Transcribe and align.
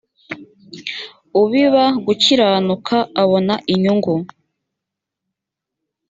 ubiba 1.41 1.83
gukiranuka 2.05 2.95
abona 3.21 3.55
inyungu 3.73 4.13